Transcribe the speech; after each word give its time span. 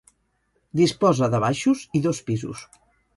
Disposa 0.79 1.29
de 1.33 1.41
baixos 1.43 1.83
i 1.99 2.01
dos 2.07 2.23
pisos. 2.31 2.65